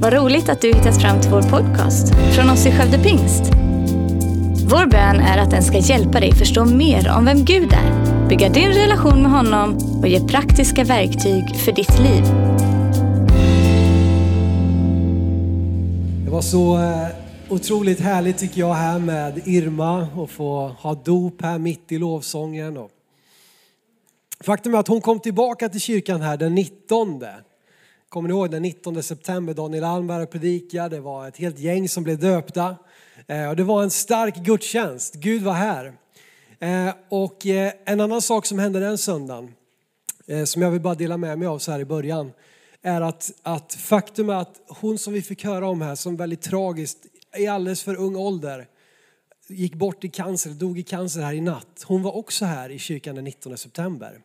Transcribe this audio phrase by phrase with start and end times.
[0.00, 3.42] Vad roligt att du hittat fram till vår podcast från oss i Skövde Pingst.
[4.70, 8.48] Vår bön är att den ska hjälpa dig förstå mer om vem Gud är, bygga
[8.48, 12.24] din relation med honom och ge praktiska verktyg för ditt liv.
[16.24, 17.08] Det var så eh,
[17.48, 22.78] otroligt härligt tycker jag här med Irma och få ha dop här mitt i lovsången.
[24.44, 27.24] Faktum är att hon kom tillbaka till kyrkan här den 19.
[28.08, 29.54] Kommer ni ihåg den 19 september?
[29.54, 32.76] Daniel Almberg predikade, det var ett helt gäng som blev döpta.
[33.26, 35.92] Eh, och det var en stark gudstjänst, Gud var här.
[36.58, 39.54] Eh, och eh, en annan sak som hände den söndagen,
[40.46, 42.32] som jag vill bara dela med mig av så här i början,
[42.82, 46.42] är att, att faktum är att hon som vi fick höra om här, som väldigt
[46.42, 46.98] tragiskt,
[47.36, 48.66] i alldeles för ung ålder,
[49.48, 51.84] gick bort i cancer, dog i cancer här i natt.
[51.86, 54.20] Hon var också här i kyrkan den 19 september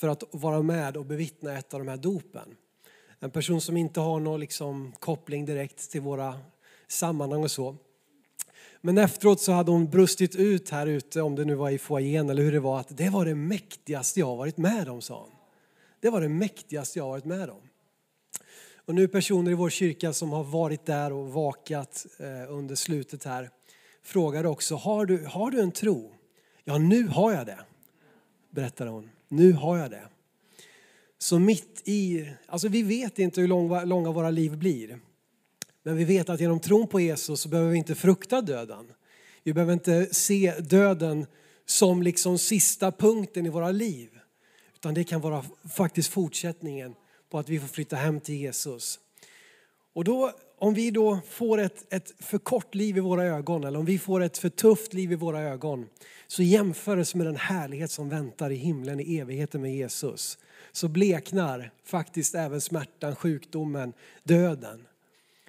[0.00, 2.56] för att vara med och bevittna ett av de här dopen.
[3.18, 6.38] En person som inte har någon liksom koppling direkt till våra
[6.88, 7.76] sammanhang och så.
[8.80, 12.30] Men efteråt så hade hon brustit ut här ute, om det nu var i foajén
[12.30, 15.20] eller hur det var, att det var det mäktigaste jag har varit med om, sa
[15.20, 15.32] hon.
[16.00, 17.60] Det var det mäktigaste jag har varit med om.
[18.74, 23.24] Och nu personer i vår kyrka som har varit där och vakat eh, under slutet
[23.24, 23.50] här
[24.02, 26.14] frågade också, har du, har du en tro?
[26.64, 27.58] Ja, nu har jag det,
[28.50, 29.10] berättade hon.
[29.30, 30.08] Nu har jag det.
[31.18, 34.98] Så mitt i, alltså vi vet inte hur långa, långa våra liv blir.
[35.82, 38.92] Men vi vet att genom tron på Jesus så behöver vi inte frukta döden.
[39.42, 41.26] Vi behöver inte se döden
[41.66, 44.08] som liksom sista punkten i våra liv.
[44.74, 46.94] Utan det kan vara faktiskt fortsättningen
[47.30, 48.98] på att vi får flytta hem till Jesus.
[49.92, 53.78] Och då, om vi då får ett, ett för kort liv i våra ögon eller
[53.78, 55.86] om vi får ett för tufft liv i våra ögon
[56.30, 60.38] så jämförelse med den härlighet som väntar i himlen i evigheten med Jesus
[60.72, 63.92] så bleknar faktiskt även smärtan, sjukdomen,
[64.22, 64.86] döden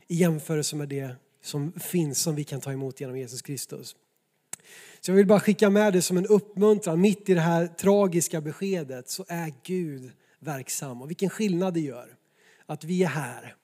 [0.08, 3.96] i jämförelse med det som finns som vi kan ta emot genom Jesus Kristus.
[5.02, 7.02] Så jag vill bara skicka med det som en uppmuntran.
[7.02, 11.02] Mitt i det här tragiska beskedet så är Gud verksam.
[11.02, 12.16] Och vilken skillnad det gör
[12.66, 13.56] att vi är här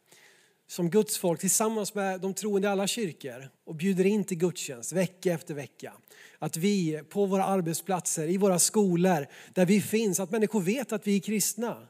[0.68, 4.92] som Guds folk tillsammans med de troende i alla kyrkor och bjuder in till gudstjänst
[4.92, 5.94] vecka efter vecka.
[6.40, 11.08] Att vi på våra arbetsplatser, i våra skolor, där vi finns, att människor vet att
[11.08, 11.88] vi är kristna.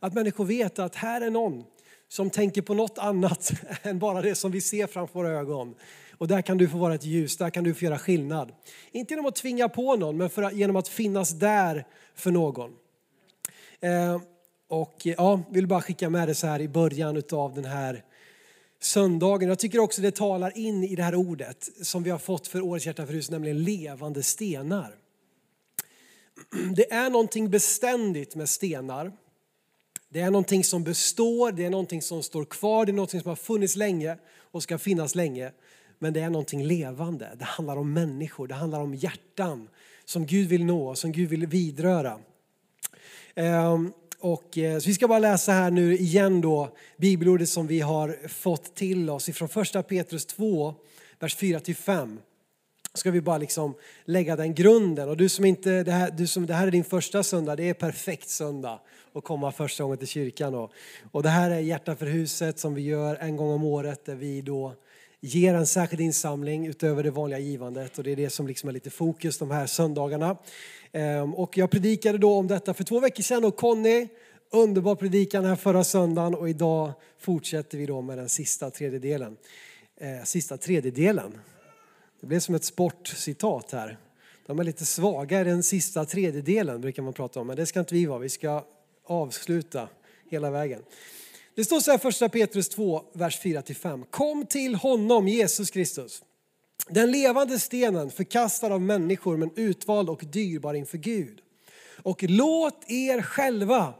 [0.00, 1.64] Att människor vet att här är någon
[2.08, 3.52] som tänker på något annat
[3.82, 5.74] än bara det som vi ser framför våra ögon.
[6.18, 8.52] Och där kan du få vara ett ljus, där kan du få göra skillnad.
[8.92, 12.70] Inte genom att tvinga på någon, men för, genom att finnas där för någon.
[13.80, 14.20] Eh,
[14.68, 18.04] och ja, vill bara skicka med det så här i början av den här
[18.80, 19.48] söndagen.
[19.48, 22.60] Jag tycker också det talar in i det här ordet som vi har fått för
[22.60, 24.96] årets hjärta för hus, nämligen levande stenar.
[26.76, 29.12] Det är någonting beständigt med stenar.
[30.08, 33.28] Det är någonting som består, det är någonting som står kvar, det är någonting som
[33.28, 34.16] har funnits länge
[34.50, 35.52] och ska finnas länge.
[35.98, 37.30] Men det är någonting levande.
[37.38, 39.68] Det handlar om människor, det handlar om hjärtan
[40.04, 42.18] som Gud vill nå, som Gud vill vidröra.
[43.34, 47.80] Ehm, och, eh, så vi ska bara läsa här nu igen då bibelordet som vi
[47.80, 50.74] har fått till oss ifrån första Petrus 2,
[51.18, 52.18] vers 4-5,
[52.94, 55.08] ska vi bara liksom lägga den grunden.
[55.08, 57.68] Och du som inte, det här, du som, det här är din första söndag, det
[57.68, 58.80] är perfekt söndag
[59.12, 60.54] att komma första gången till kyrkan.
[60.54, 60.72] Och,
[61.12, 64.14] och det här är Hjärta för huset som vi gör en gång om året där
[64.14, 64.74] vi då
[65.20, 68.72] ger en särskild insamling utöver det vanliga givandet och det är det som liksom är
[68.72, 70.36] lite fokus de här söndagarna.
[70.92, 74.08] Ehm, och jag predikade då om detta för två veckor sedan och Conny,
[74.50, 79.36] underbar predikan här förra söndagen och idag fortsätter vi då med den sista tredjedelen.
[79.96, 81.38] Eh, sista tredjedelen.
[82.20, 83.98] Det blev som ett sportcitat här.
[84.46, 87.80] De är lite svaga i den sista tredjedelen brukar man prata om, men det ska
[87.80, 88.18] inte vi vara.
[88.18, 88.64] Vi ska
[89.06, 89.88] avsluta
[90.30, 90.82] hela vägen.
[91.60, 94.04] Det står så här första Petrus 2, vers 4-5.
[94.10, 96.22] Kom till honom, Jesus Kristus
[96.88, 101.40] den levande stenen förkastad av människor men utvald och dyrbar inför Gud.
[102.02, 103.94] Och låt er själva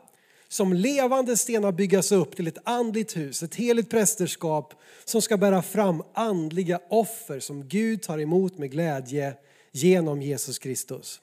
[0.48, 4.74] som levande stenar byggas upp till ett andligt hus, ett heligt prästerskap
[5.04, 9.34] som ska bära fram andliga offer som Gud tar emot med glädje
[9.72, 11.20] genom Jesus Kristus.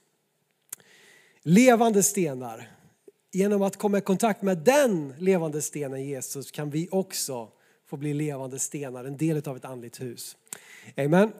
[1.43, 2.76] Levande stenar.
[3.37, 7.47] Genom att komma i kontakt med den levande stenen Jesus kan vi också
[7.89, 10.37] få bli levande stenar, en del av ett andligt hus.
[10.97, 11.31] Amen.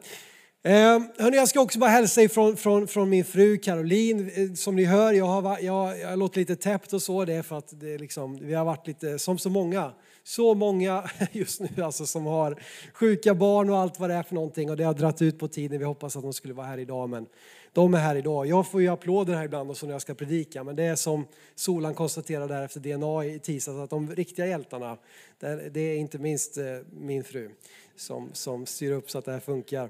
[0.64, 0.74] Eh,
[1.18, 4.32] hörni, jag ska också bara hälsa ifrån från, från min fru Caroline.
[4.36, 7.26] Eh, som ni hör, jag har, jag, jag låter lite täppt och så.
[7.26, 9.92] Det är för att det liksom, vi har varit lite, som så många,
[10.24, 12.62] så många just nu alltså som har
[12.94, 14.70] sjuka barn och allt vad det är för någonting.
[14.70, 15.80] Och det har dragit ut på tiden.
[15.80, 17.26] Vi hoppas att de skulle vara här idag men
[17.74, 18.48] de är här idag.
[18.48, 20.96] Jag får ju applåder här ibland och så när jag ska predika, men det är
[20.96, 24.98] som Solan konstaterade där efter DNA i tisdags, att de riktiga hjältarna,
[25.72, 27.50] det är inte minst eh, min fru
[27.96, 29.90] som, som styr upp så att det här funkar.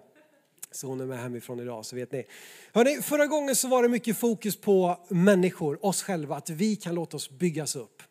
[0.72, 2.26] Så hon är med hemifrån idag, så vet ni.
[2.74, 6.96] Hörrni, förra gången så var det mycket fokus på människor, oss själva, att vi kan
[6.96, 8.04] låta oss byggas upp.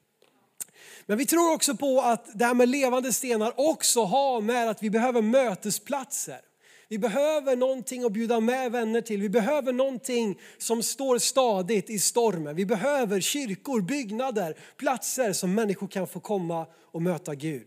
[1.07, 4.83] Men vi tror också på att det här med levande stenar också har med att
[4.83, 6.41] vi behöver mötesplatser.
[6.89, 9.21] Vi behöver någonting att bjuda med vänner till.
[9.21, 12.57] Vi behöver någonting som står stadigt i stormen.
[12.57, 17.67] Vi behöver kyrkor, byggnader, platser som människor kan få komma och möta Gud.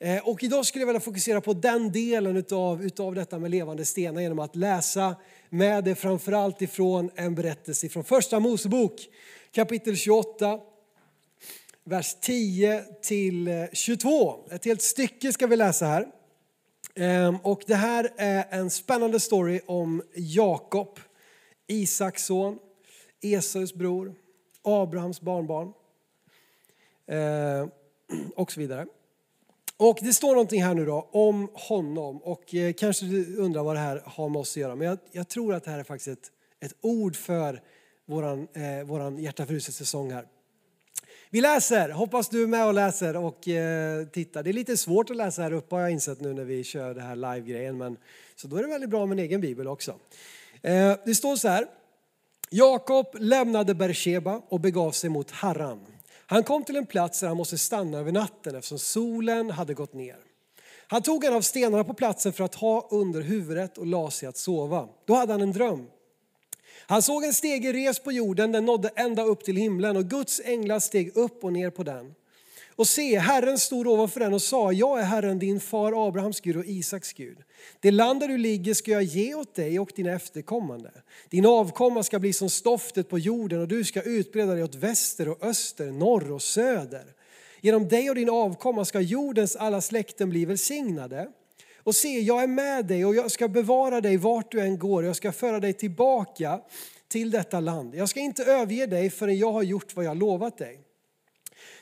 [0.00, 3.84] Eh, och idag skulle jag vilja fokusera på den delen utav, utav detta med levande
[3.84, 5.16] stenar genom att läsa
[5.50, 9.08] med det framförallt ifrån en berättelse från första Mosebok
[9.52, 10.58] kapitel 28
[11.84, 14.48] vers 10 till eh, 22.
[14.50, 16.06] Ett helt stycke ska vi läsa här.
[16.98, 20.98] Ehm, och det här är en spännande story om Jakob,
[21.66, 22.58] Isaks son,
[23.22, 24.14] Esaus bror,
[24.62, 25.72] Abrahams barnbarn
[27.06, 27.70] ehm,
[28.36, 28.86] och så vidare.
[29.76, 33.76] Och det står någonting här nu då om honom och eh, kanske du undrar vad
[33.76, 34.74] det här har med oss att göra.
[34.74, 37.62] Men jag, jag tror att det här är faktiskt ett, ett ord för
[38.06, 40.26] våran, eh, våran hjärta säsong här.
[41.30, 44.42] Vi läser, hoppas du är med och läser och eh, tittar.
[44.42, 46.94] Det är lite svårt att läsa här uppe har jag insett nu när vi kör
[46.94, 47.78] det här live-grejen.
[47.78, 47.96] Men,
[48.36, 49.94] så då är det väldigt bra med en egen bibel också.
[50.62, 51.66] Eh, det står så här.
[52.50, 55.86] Jakob lämnade Bersheba och begav sig mot Harran.
[56.26, 59.94] Han kom till en plats där han måste stanna över natten eftersom solen hade gått
[59.94, 60.16] ner.
[60.86, 64.28] Han tog en av stenarna på platsen för att ha under huvudet och la sig
[64.28, 64.88] att sova.
[65.06, 65.86] Då hade han en dröm.
[66.90, 70.40] Han såg en stege res på jorden, den nådde ända upp till himlen och Guds
[70.44, 72.14] änglar steg upp och ner på den.
[72.76, 76.56] Och se, Herren stod ovanför den och sa, jag är Herren din far Abrahams Gud
[76.56, 77.38] och Isaks Gud.
[77.80, 80.90] Det land där du ligger ska jag ge åt dig och dina efterkommande.
[81.28, 85.28] Din avkomma ska bli som stoftet på jorden och du ska utbreda dig åt väster
[85.28, 87.04] och öster, norr och söder.
[87.60, 91.28] Genom dig och din avkomma ska jordens alla släkten bli välsignade.
[91.88, 95.04] Och se, jag är med dig och jag ska bevara dig vart du än går.
[95.04, 96.60] Jag ska föra dig tillbaka
[97.08, 97.94] till detta land.
[97.94, 100.80] Jag ska inte överge dig förrän jag har gjort vad jag lovat dig.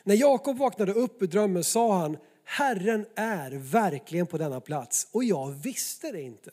[0.04, 5.24] När Jakob vaknade upp ur drömmen sa han, Herren är verkligen på denna plats och
[5.24, 6.50] jag visste det inte.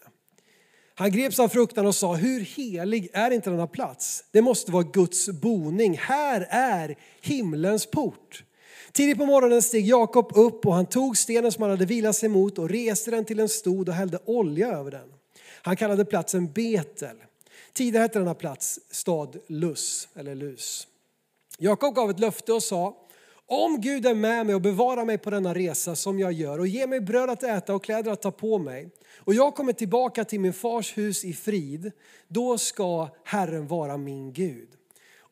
[0.96, 4.24] Han greps av fruktan och sa, hur helig är inte denna plats?
[4.32, 5.98] Det måste vara Guds boning.
[5.98, 8.44] Här är himlens port.
[8.94, 12.30] Tidigt på morgonen steg Jakob upp och han tog stenen som han hade vilat sig
[12.30, 15.14] mot och reste den till en stod och hällde olja över den.
[15.62, 17.18] Han kallade platsen Betel.
[17.74, 20.88] Tidigare hette denna plats stad Lus, eller Lus.
[21.58, 22.98] Jakob gav ett löfte och sa,
[23.46, 26.68] om Gud är med mig och bevarar mig på denna resa som jag gör och
[26.68, 30.26] ger mig bröd att äta och kläder att ta på mig och jag kommer tillbaka
[30.26, 31.92] till min fars hus i frid,
[32.28, 34.70] då ska Herren vara min Gud.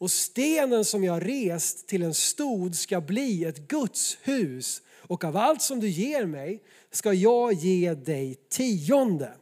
[0.01, 5.37] Och stenen som jag rest till en stod ska bli ett Guds hus och av
[5.37, 9.33] allt som du ger mig ska jag ge dig tionde.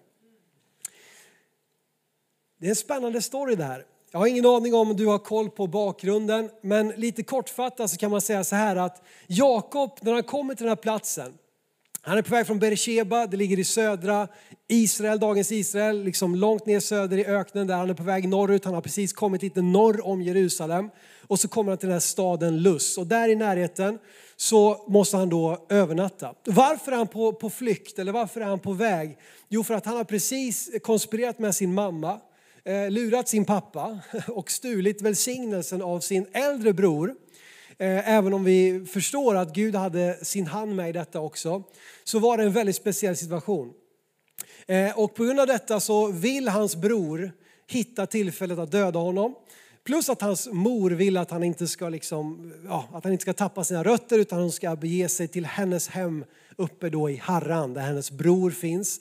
[2.59, 3.85] Det är en spännande story det här.
[4.11, 8.11] Jag har ingen aning om du har koll på bakgrunden, men lite kortfattat så kan
[8.11, 11.37] man säga så här att Jakob, när han kommer till den här platsen,
[12.01, 14.27] han är på väg från Beresheba, det ligger i södra
[14.67, 18.65] Israel, dagens Israel, liksom långt ner söder i öknen där han är på väg norrut.
[18.65, 20.89] Han har precis kommit lite norr om Jerusalem
[21.27, 23.99] och så kommer han till den här staden Lus och där i närheten
[24.35, 26.33] så måste han då övernatta.
[26.45, 29.17] Varför är han på, på flykt eller varför är han på väg?
[29.49, 32.19] Jo, för att han har precis konspirerat med sin mamma,
[32.65, 37.15] eh, lurat sin pappa och stulit välsignelsen av sin äldre bror
[37.81, 41.63] Eh, även om vi förstår att Gud hade sin hand med i detta också,
[42.03, 43.73] så var det en väldigt speciell situation.
[44.67, 47.31] Eh, och på grund av detta så vill hans bror
[47.67, 49.35] hitta tillfället att döda honom.
[49.83, 53.33] Plus att hans mor vill att han inte ska, liksom, ja, att han inte ska
[53.33, 57.73] tappa sina rötter utan hon ska bege sig till hennes hem uppe då i Harran
[57.73, 58.99] där hennes bror finns.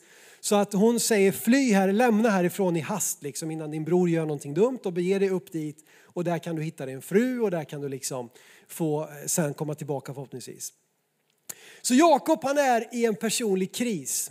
[0.49, 4.21] Så att hon säger fly här, lämna härifrån i hast liksom, innan din bror gör
[4.21, 7.51] någonting dumt och bege dig upp dit och där kan du hitta din fru och
[7.51, 8.31] där kan du liksom
[8.69, 10.73] få eh, sen komma tillbaka förhoppningsvis.
[11.83, 14.31] Så Jakob han är i en personlig kris.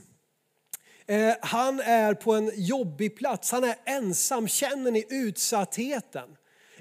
[1.05, 6.29] Eh, han är på en jobbig plats, han är ensam, känner ni utsattheten?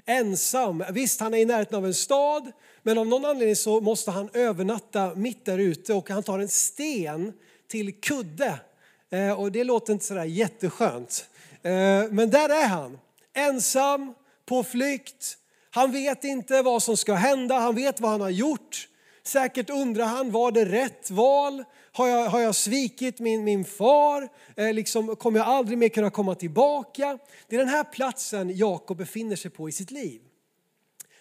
[0.05, 2.51] Ensam, visst han är i närheten av en stad
[2.83, 6.49] men av någon anledning så måste han övernatta mitt där ute och han tar en
[6.49, 7.33] sten
[7.67, 8.59] till kudde.
[9.09, 11.29] Eh, och det låter inte sådär jätteskönt.
[11.61, 11.71] Eh,
[12.11, 12.99] men där är han,
[13.33, 14.13] ensam,
[14.45, 15.37] på flykt,
[15.69, 18.87] han vet inte vad som ska hända, han vet vad han har gjort.
[19.23, 21.63] Säkert undrar han, var det rätt val?
[21.91, 24.29] Har jag, har jag svikit min, min far?
[24.55, 27.19] Eh, liksom, kommer jag aldrig mer kunna komma tillbaka?
[27.47, 30.21] Det är den här platsen Jakob befinner sig på i sitt liv.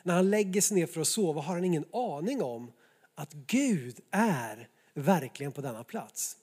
[0.02, 2.72] När han lägger sig ner för att sova har han ingen aning om
[3.14, 6.36] att Gud är verkligen på denna plats.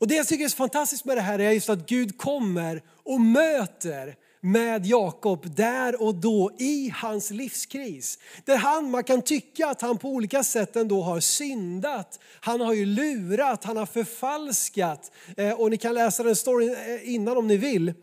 [0.00, 2.82] Och det jag tycker är så fantastiskt med det här är just att Gud kommer
[3.02, 8.18] och möter med Jakob där och då i hans livskris.
[8.44, 12.20] Där han, man kan tycka att han på olika sätt ändå har syndat.
[12.40, 15.12] Han har ju lurat, han har förfalskat.
[15.36, 17.88] Eh, och ni kan läsa den storyn eh, innan om ni vill.
[17.88, 17.94] Eh,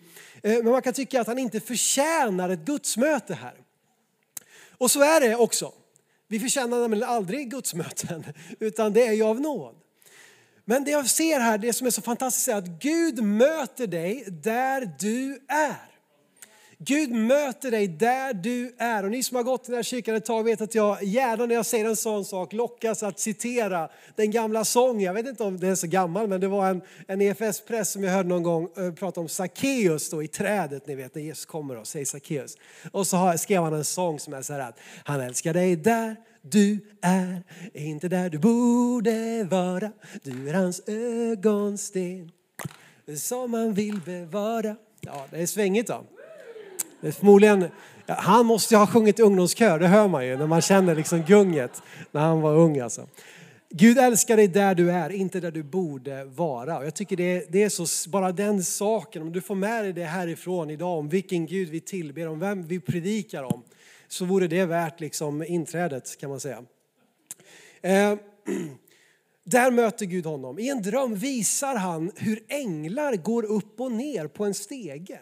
[0.41, 3.53] men man kan tycka att han inte förtjänar ett gudsmöte här.
[4.77, 5.73] Och så är det också.
[6.27, 8.25] Vi förtjänar nämligen aldrig gudsmöten,
[8.59, 9.80] utan det är ju av nåd.
[10.65, 14.25] Men det jag ser här, det som är så fantastiskt är att Gud möter dig
[14.27, 15.91] där du är.
[16.83, 19.03] Gud möter dig där du är.
[19.03, 21.45] Och ni som har gått i den här kyrkan ett tag vet att jag gärna
[21.45, 25.01] när jag säger en sån sak lockas att citera den gamla sången.
[25.01, 28.03] Jag vet inte om den är så gammal men det var en, en EFS-press som
[28.03, 31.45] jag hörde någon gång eh, prata om Sackeus då i trädet, ni vet när Jesus
[31.45, 32.57] kommer och säger Sackeus.
[32.91, 36.15] Och så skrev han en sång som är så här att han älskar dig där
[36.41, 37.43] du är,
[37.73, 39.91] inte där du borde vara.
[40.23, 42.31] Du är hans ögonsten
[43.17, 44.75] som han vill bevara.
[45.01, 46.03] Ja, det är svängigt då.
[47.01, 47.65] Det är förmodligen,
[48.05, 50.95] ja, han måste ju ha sjungit i ungdomskör, det hör man ju när man känner
[50.95, 51.81] liksom gunget
[52.11, 53.07] när han var ung alltså.
[53.73, 56.77] Gud älskar dig där du är, inte där du borde vara.
[56.77, 59.83] Och jag tycker det är, det är så, bara den saken, om du får med
[59.83, 63.63] dig det härifrån idag om vilken Gud vi tillber, om vem vi predikar om,
[64.11, 66.63] så vore det värt liksom inträdet kan man säga.
[67.81, 68.15] Eh,
[69.43, 70.59] där möter Gud honom.
[70.59, 75.19] I en dröm visar han hur änglar går upp och ner på en stege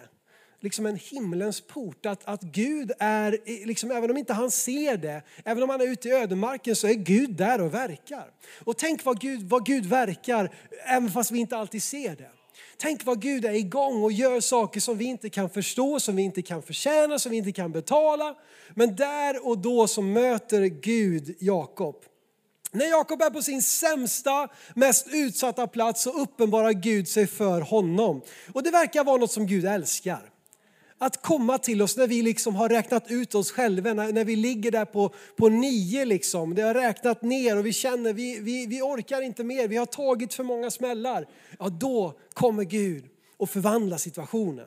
[0.59, 2.05] liksom en himlens port.
[2.05, 5.85] Att, att Gud är, liksom, även om inte han ser det, även om han är
[5.85, 8.31] ute i ödemarken så är Gud där och verkar.
[8.63, 10.55] Och tänk vad Gud, vad Gud verkar,
[10.85, 12.31] även fast vi inte alltid ser det.
[12.81, 16.21] Tänk vad Gud är igång och gör saker som vi inte kan förstå, som vi
[16.21, 18.35] inte kan förtjäna, som vi inte kan betala.
[18.75, 21.95] Men där och då så möter Gud Jakob.
[22.71, 28.21] När Jakob är på sin sämsta, mest utsatta plats så uppenbarar Gud sig för honom.
[28.53, 30.29] Och det verkar vara något som Gud älskar
[31.01, 34.35] att komma till oss när vi liksom har räknat ut oss själva, när, när vi
[34.35, 36.55] ligger där på, på nio liksom.
[36.55, 39.85] Det har räknat ner och vi känner vi, vi, vi orkar inte mer, vi har
[39.85, 41.27] tagit för många smällar.
[41.59, 43.03] Ja, då kommer Gud
[43.37, 44.65] och förvandlar situationen.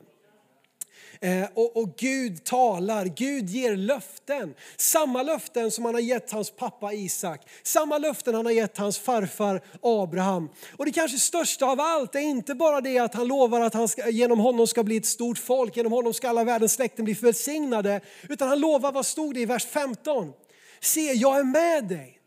[1.21, 4.53] Eh, och, och, Gud talar, Gud ger löften.
[4.77, 7.41] Samma löften som han har gett hans pappa Isak.
[7.63, 10.49] Samma löften han har gett hans farfar Abraham.
[10.77, 13.87] Och det kanske största av allt är inte bara det att han lovar att han
[13.87, 17.13] ska, genom honom ska bli ett stort folk, genom honom ska alla världens släkten bli
[17.13, 18.01] välsignade.
[18.29, 20.33] Utan han lovar, vad stod det i vers 15?
[20.79, 22.19] Se, jag är med dig.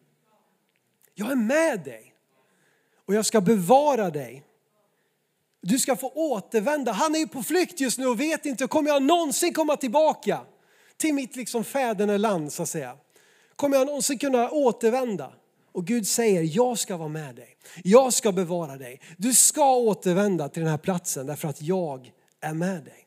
[1.15, 2.13] Jag är med dig.
[3.07, 4.46] Och jag ska bevara dig
[5.67, 6.93] du ska få återvända.
[6.93, 10.41] Han är ju på flykt just nu och vet inte, kommer jag någonsin komma tillbaka
[10.97, 12.97] till mitt liksom fäderneland så att säga?
[13.57, 15.33] Kommer jag någonsin kunna återvända?
[15.73, 17.57] Och Gud säger, jag ska vara med dig.
[17.85, 19.01] Jag ska bevara dig.
[19.17, 23.07] Du ska återvända till den här platsen därför att jag är med dig.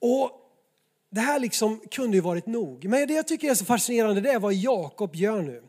[0.00, 0.30] Och
[1.10, 2.84] det här liksom kunde ju varit nog.
[2.84, 5.62] Men det jag tycker är så fascinerande det är vad Jakob gör nu.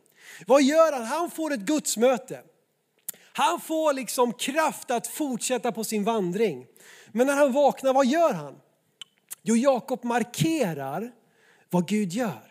[0.47, 1.05] Vad gör han?
[1.05, 2.41] Han får ett gudsmöte.
[3.33, 6.65] Han får liksom kraft att fortsätta på sin vandring.
[7.11, 8.55] Men när han vaknar, vad gör han?
[9.41, 11.11] Jo, Jakob markerar
[11.69, 12.48] vad Gud gör.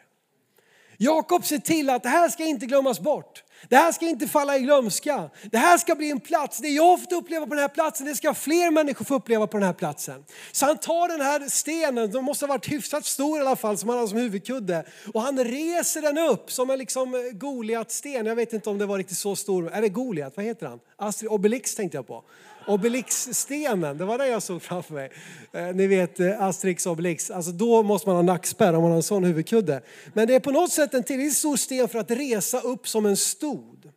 [1.00, 3.44] Jakob ser till att det här ska inte glömmas bort.
[3.68, 5.30] Det här ska inte falla i glömska.
[5.50, 6.58] Det här ska bli en plats.
[6.58, 9.46] Det jag har fått uppleva på den här platsen, det ska fler människor få uppleva
[9.46, 10.24] på den här platsen.
[10.52, 13.78] Så han tar den här stenen, den måste ha varit hyfsat stor i alla fall,
[13.78, 14.84] som han har som huvudkudde.
[15.14, 18.26] Och han reser den upp som en liksom eh, Goliat-sten.
[18.26, 19.70] Jag vet inte om det var riktigt så stor.
[19.72, 20.32] Är det Goliat?
[20.36, 20.80] Vad heter han?
[20.96, 22.24] Astrid Obelix tänkte jag på.
[22.68, 25.10] Obelix-stenen, det var det jag såg framför mig.
[25.52, 28.90] Eh, ni vet eh, Asterix och Obelix, alltså då måste man ha nackspärr om man
[28.90, 29.82] har en sån huvudkudde.
[30.14, 33.06] Men det är på något sätt en tillräckligt stor sten för att resa upp som
[33.06, 33.90] en stod.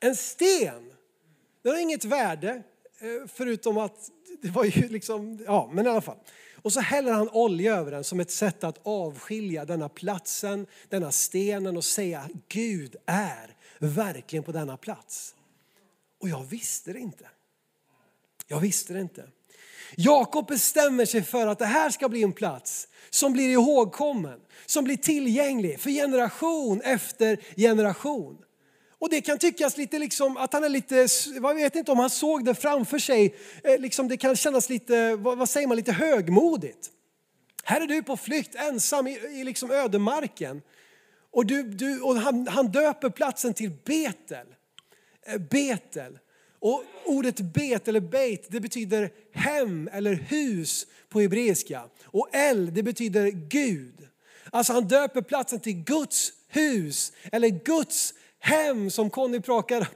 [0.00, 0.92] En sten,
[1.62, 4.10] den har inget värde eh, förutom att
[4.42, 6.18] det var ju liksom, ja men i alla fall.
[6.62, 11.12] Och så häller han olja över den som ett sätt att avskilja denna platsen, denna
[11.12, 15.34] stenen och säga Gud är verkligen på denna plats.
[16.20, 17.24] Och jag visste det inte.
[18.46, 19.28] Jag visste det inte.
[19.96, 24.84] Jakob bestämmer sig för att det här ska bli en plats som blir ihågkommen, som
[24.84, 28.38] blir tillgänglig för generation efter generation.
[28.98, 31.06] Och det kan tyckas lite liksom att han är lite,
[31.42, 33.34] jag vet inte om han såg det framför sig,
[33.64, 36.90] eh, liksom det kan kännas lite, vad säger man, lite högmodigt.
[37.64, 40.62] Här är du på flykt ensam i, i liksom ödemarken.
[41.32, 44.46] Och, du, du, och han, han döper platsen till Betel.
[45.26, 46.18] Eh, Betel.
[46.64, 51.82] Och ordet bet eller beit det betyder hem eller hus på hebreiska.
[52.04, 54.08] Och el det betyder Gud.
[54.50, 59.40] Alltså han döper platsen till Guds hus eller Guds hem som Conny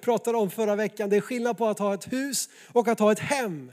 [0.00, 1.10] pratade om förra veckan.
[1.10, 3.72] Det är skillnad på att ha ett hus och att ha ett hem.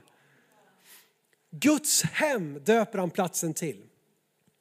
[1.51, 3.83] Guds hem döper han platsen till.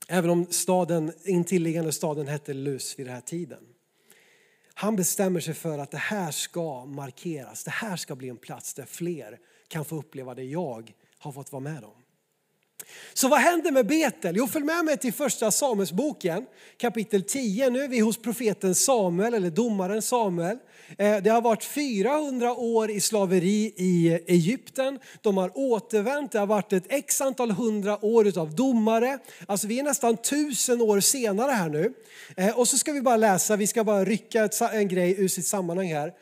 [0.09, 3.74] Även om staden, intilliggande staden hette Lus vid den här tiden.
[4.75, 7.65] Han bestämmer sig för att det här ska markeras.
[7.65, 9.39] Det här ska bli en plats där fler
[9.69, 12.05] kan få uppleva det jag har fått vara med om.
[13.15, 14.37] Så vad händer med Betel?
[14.37, 17.71] Jo, följ med mig till första Samuelsboken kapitel 10.
[17.71, 20.59] Nu är vi hos profeten Samuel, eller domaren Samuel.
[20.99, 24.99] Eh, det har varit 400 år i slaveri i Egypten.
[25.21, 26.33] De har återvänt.
[26.33, 29.19] Det har varit ett x antal hundra år av domare.
[29.47, 31.93] Alltså vi är nästan tusen år senare här nu.
[32.37, 35.47] Eh, och så ska vi bara läsa, vi ska bara rycka en grej ur sitt
[35.47, 36.13] sammanhang här.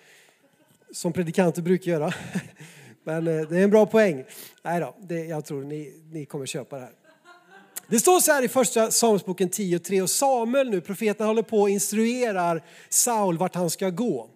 [0.92, 2.14] Som predikanter brukar göra.
[3.04, 4.24] Men eh, det är en bra poäng.
[4.62, 6.92] Nej då, det, jag tror ni, ni kommer köpa det här.
[7.88, 11.70] Det står så här i första Samuelsboken 10.3 och Samuel nu, profeten håller på och
[11.70, 14.28] instruerar Saul vart han ska gå.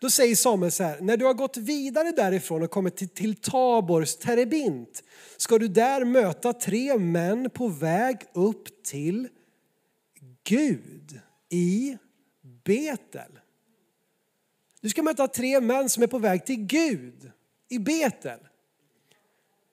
[0.00, 3.36] Då säger Samuel så här, när du har gått vidare därifrån och kommit till, till
[3.36, 5.02] Tabors terebint
[5.36, 9.28] ska du där möta tre män på väg upp till
[10.44, 11.98] Gud i
[12.64, 13.38] Betel.
[14.80, 17.32] Du ska möta tre män som är på väg till Gud
[17.68, 18.40] i Betel.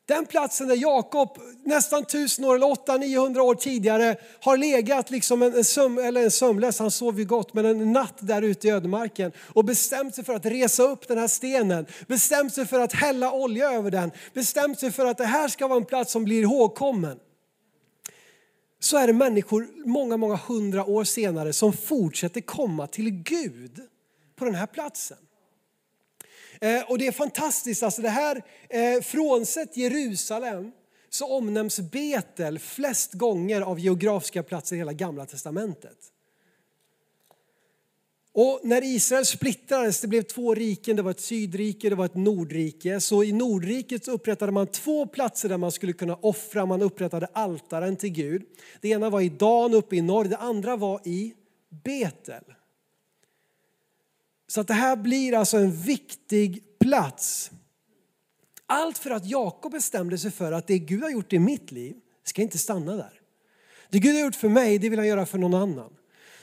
[0.08, 5.64] Den platsen där Jakob nästan tusen år eller 800-900 år tidigare har legat liksom en,
[5.64, 9.32] söm, eller en sömnlös, han sov ju gott, men en natt där ute i ödemarken
[9.40, 13.32] och bestämt sig för att resa upp den här stenen, bestämt sig för att hälla
[13.32, 16.42] olja över den, bestämt sig för att det här ska vara en plats som blir
[16.42, 17.20] ihågkommen.
[18.80, 23.80] Så är det människor många, många hundra år senare som fortsätter komma till Gud
[24.36, 25.18] på den här platsen.
[26.62, 30.72] Eh, och det är fantastiskt, alltså det här, eh, frånsett Jerusalem
[31.10, 35.98] så omnämns Betel flest gånger av geografiska platser i hela gamla testamentet.
[38.40, 42.16] Och när Israel splittrades, det blev två riken, det var ett sydrike, det var ett
[42.16, 43.00] nordrike.
[43.00, 47.96] Så i nordriket upprättade man två platser där man skulle kunna offra, man upprättade altaren
[47.96, 48.44] till Gud.
[48.82, 51.34] Det ena var i Dan uppe i norr, det andra var i
[51.84, 52.44] Betel.
[54.48, 57.52] Så att det här blir alltså en viktig plats.
[58.66, 61.96] Allt för att Jakob bestämde sig för att det Gud har gjort i mitt liv
[62.24, 63.22] ska inte stanna där.
[63.90, 65.94] Det Gud har gjort för mig, det vill han göra för någon annan.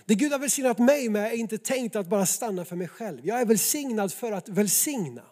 [0.04, 3.20] Det Gud har välsignat mig med är inte tänkt att bara stanna för mig själv.
[3.26, 5.22] Jag är välsignad för att välsigna.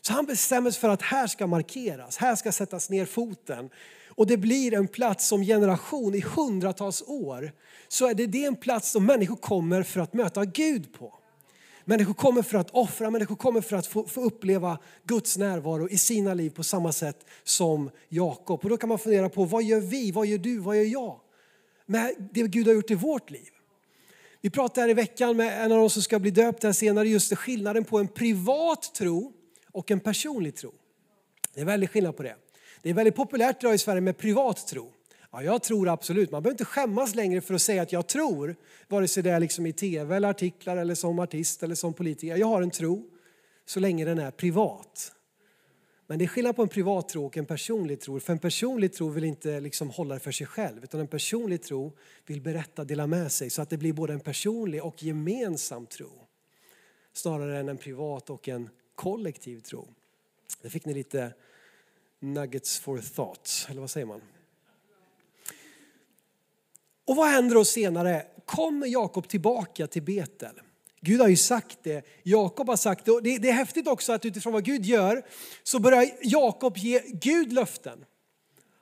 [0.00, 3.70] Så han bestämmer sig för att här ska markeras, här ska sättas ner foten.
[4.08, 7.52] Och det blir en plats som generation i hundratals år
[7.88, 11.19] så är det, det en plats som människor kommer för att möta Gud på.
[11.90, 15.98] Människor kommer för att offra, människor kommer för att få, få, uppleva Guds närvaro i
[15.98, 18.64] sina liv på samma sätt som Jakob.
[18.64, 21.20] Och då kan man fundera på vad gör vi, vad gör du, vad gör jag
[21.86, 23.48] med det Gud har gjort i vårt liv?
[24.40, 27.08] Vi pratade här i veckan med en av de som ska bli döpt här senare
[27.08, 29.32] just skillnaden på en privat tro
[29.72, 30.72] och en personlig tro.
[31.54, 32.36] Det är väldigt skillnad på det.
[32.82, 34.92] Det är väldigt populärt idag i Sverige med privat tro.
[35.32, 36.30] Ja, jag tror absolut.
[36.30, 38.56] Man behöver inte skämmas längre för att säga att jag tror.
[38.88, 42.36] Vare sig det är liksom i tv, eller artiklar, eller som artist eller som politiker.
[42.36, 43.10] Jag har en tro
[43.64, 45.12] så länge den är privat.
[46.06, 48.20] Men det är skillnad på en privat tro och en personlig tro.
[48.20, 50.84] För en personlig tro vill inte liksom hålla det för sig själv.
[50.84, 51.92] Utan en personlig tro
[52.26, 53.50] vill berätta, dela med sig.
[53.50, 56.10] Så att det blir både en personlig och gemensam tro.
[57.12, 59.88] Snarare än en privat och en kollektiv tro.
[60.62, 61.32] Det fick ni lite
[62.18, 64.20] nuggets for thoughts, eller vad säger man?
[67.10, 68.22] Och vad händer då senare?
[68.44, 70.60] Kommer Jakob tillbaka till Betel?
[71.00, 73.12] Gud har ju sagt det, Jakob har sagt det.
[73.12, 75.22] Och det, är häftigt också att utifrån vad Gud gör
[75.62, 78.04] så börjar Jakob ge Gud löften.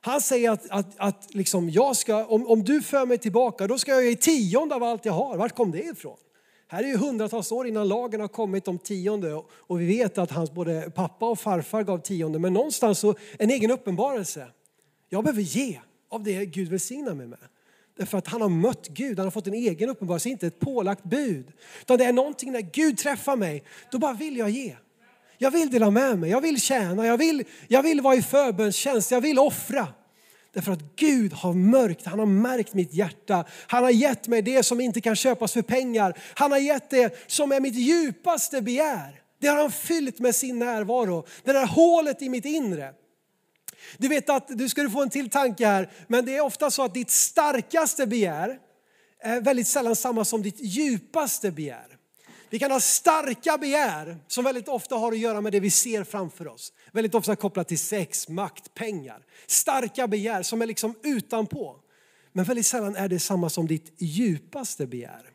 [0.00, 3.78] Han säger att, att, att liksom jag ska, om, om du för mig tillbaka då
[3.78, 5.36] ska jag ge tionde av allt jag har.
[5.36, 6.16] Vart kom det ifrån?
[6.68, 10.30] Här är ju hundratals år innan lagen har kommit om tionde och vi vet att
[10.30, 12.38] hans både pappa och farfar gav tionde.
[12.38, 14.46] Men någonstans så en egen uppenbarelse.
[15.08, 17.38] Jag behöver ge av det Gud välsignar mig med.
[17.98, 21.04] Därför att han har mött Gud, han har fått en egen uppenbarelse, inte ett pålagt
[21.04, 21.52] bud.
[21.80, 24.76] Utan det är någonting när Gud träffar mig, då bara vill jag ge.
[25.38, 29.10] Jag vill dela med mig, jag vill tjäna, jag vill, jag vill vara i förbönstjänst,
[29.10, 29.88] jag vill offra.
[30.52, 33.44] Därför att Gud har mörkt, han har märkt mitt hjärta.
[33.66, 36.18] Han har gett mig det som inte kan köpas för pengar.
[36.34, 39.22] Han har gett det som är mitt djupaste begär.
[39.40, 41.26] Det har han fyllt med sin närvaro.
[41.44, 42.92] Det där hålet i mitt inre.
[43.96, 46.82] Du vet att, du ska få en till tanke här, men det är ofta så
[46.82, 48.58] att ditt starkaste begär
[49.20, 51.98] är väldigt sällan samma som ditt djupaste begär.
[52.50, 56.04] Vi kan ha starka begär som väldigt ofta har att göra med det vi ser
[56.04, 56.72] framför oss.
[56.92, 59.22] Väldigt ofta kopplat till sex, makt, pengar.
[59.46, 61.76] Starka begär som är liksom utanpå.
[62.32, 65.30] Men väldigt sällan är det samma som ditt djupaste begär.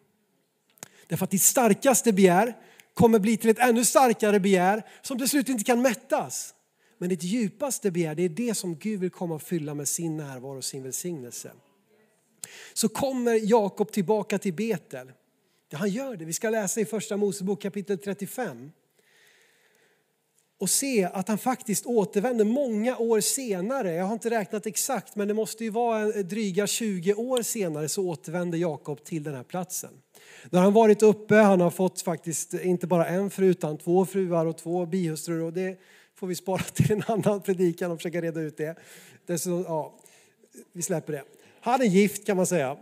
[1.07, 2.55] Därför att ditt starkaste begär
[2.93, 6.53] kommer bli till ett ännu starkare begär som till slut inte kan mättas.
[7.03, 10.17] Men ditt djupaste begär, det är det som Gud vill komma och fylla med sin
[10.17, 11.51] närvaro och sin välsignelse.
[12.73, 15.11] Så kommer Jakob tillbaka till Betel.
[15.73, 16.25] Han gör det.
[16.25, 18.71] Vi ska läsa i första Mosebok kapitel 35.
[20.59, 23.93] Och se att han faktiskt återvänder många år senare.
[23.93, 28.07] Jag har inte räknat exakt men det måste ju vara dryga 20 år senare så
[28.09, 29.91] återvänder Jakob till den här platsen.
[30.49, 34.45] Då han varit uppe, han har fått faktiskt inte bara en fru utan två fruar
[34.45, 35.79] och två bihustrur och det
[36.23, 38.75] får vi spara till en annan predikan och försöka reda ut det.
[39.25, 39.93] Dessutom, ja,
[40.73, 41.23] vi släpper det.
[41.61, 42.77] Han är gift kan man säga.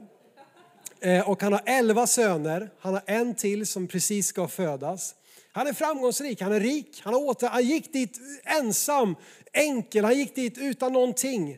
[1.00, 5.16] Eh, och han har elva söner, han har en till som precis ska födas.
[5.52, 9.16] Han är framgångsrik, han är rik, han, åter, han gick dit ensam,
[9.54, 11.58] enkel, han gick dit utan någonting.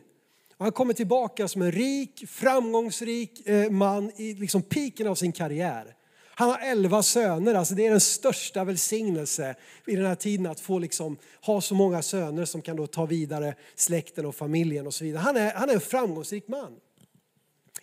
[0.56, 5.32] Och han kommer tillbaka som en rik, framgångsrik eh, man i liksom piken av sin
[5.32, 5.94] karriär.
[6.36, 9.54] Han har elva söner, alltså det är den största välsignelse
[9.86, 13.06] i den här tiden att få liksom ha så många söner som kan då ta
[13.06, 15.20] vidare släkten och familjen och så vidare.
[15.20, 16.76] Han är, han är en framgångsrik man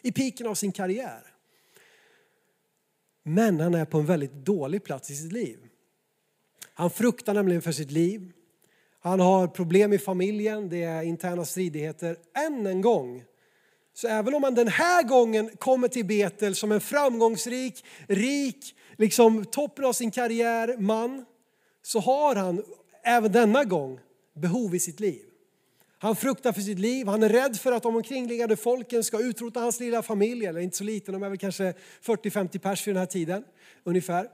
[0.01, 1.23] i piken av sin karriär.
[3.23, 5.59] Men han är på en väldigt dålig plats i sitt liv.
[6.73, 8.31] Han fruktar nämligen för sitt liv.
[8.99, 12.17] Han har problem i familjen, det är interna stridigheter.
[12.47, 13.23] Än en gång,
[14.01, 19.45] så även om han den här gången kommer till Betel som en framgångsrik, rik, liksom
[19.45, 21.25] toppen av sin karriär man,
[21.81, 22.63] så har han
[23.03, 23.99] även denna gång
[24.33, 25.21] behov i sitt liv.
[25.97, 29.59] Han fruktar för sitt liv, han är rädd för att de omkringliggande folken ska utrota
[29.59, 32.99] hans lilla familj, eller inte så liten, de är väl kanske 40-50 pers vid den
[32.99, 33.43] här tiden
[33.83, 34.27] ungefär.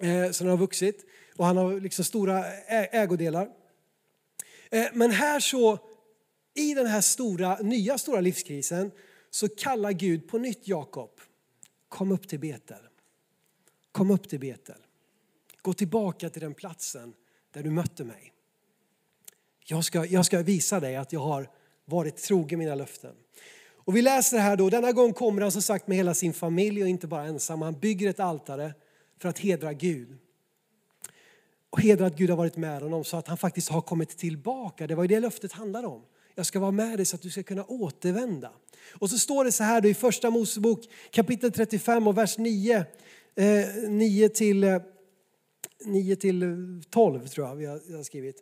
[0.00, 1.04] Eh, så den har vuxit
[1.36, 2.44] och han har liksom stora
[2.92, 3.48] ägodelar.
[4.70, 5.78] Eh, men här så,
[6.58, 8.90] i den här stora, nya stora livskrisen
[9.30, 11.10] så kallar Gud på nytt Jakob.
[11.88, 12.82] Kom upp till Betel.
[13.92, 14.76] Kom upp till Betel.
[15.62, 17.12] Gå tillbaka till den platsen
[17.52, 18.32] där du mötte mig.
[19.64, 21.50] Jag ska, jag ska visa dig att jag har
[21.84, 23.14] varit trogen mina löften.
[23.88, 26.82] Och vi läser här då, denna gång kommer han som sagt med hela sin familj
[26.82, 27.62] och inte bara ensam.
[27.62, 28.74] Han bygger ett altare
[29.18, 30.18] för att hedra Gud.
[31.70, 34.86] Och hedra att Gud har varit med honom så att han faktiskt har kommit tillbaka.
[34.86, 36.02] Det var ju det löftet handlade om.
[36.38, 38.50] Jag ska vara med dig så att du ska kunna återvända.
[38.92, 42.84] Och så står det så här då i första Mosebok kapitel 35 och vers 9.
[43.36, 44.80] Eh, 9 till,
[45.84, 46.44] 9 eh, till
[46.90, 48.36] 12 tror jag vi har skrivit.